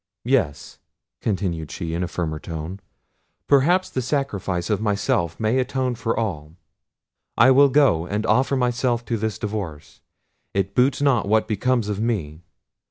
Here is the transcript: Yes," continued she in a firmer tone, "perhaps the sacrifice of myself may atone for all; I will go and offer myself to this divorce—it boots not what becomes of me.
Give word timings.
Yes," 0.25 0.79
continued 1.21 1.69
she 1.69 1.93
in 1.93 2.01
a 2.01 2.07
firmer 2.07 2.39
tone, 2.39 2.79
"perhaps 3.47 3.87
the 3.87 4.01
sacrifice 4.01 4.71
of 4.71 4.81
myself 4.81 5.39
may 5.39 5.59
atone 5.59 5.93
for 5.93 6.17
all; 6.19 6.55
I 7.37 7.51
will 7.51 7.69
go 7.69 8.07
and 8.07 8.25
offer 8.25 8.55
myself 8.55 9.05
to 9.05 9.17
this 9.17 9.37
divorce—it 9.37 10.73
boots 10.73 11.03
not 11.03 11.27
what 11.27 11.47
becomes 11.47 11.87
of 11.87 11.99
me. 11.99 12.41